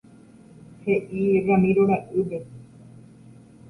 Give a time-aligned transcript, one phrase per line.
[0.85, 2.45] He'i Ramiro ra'ýpe.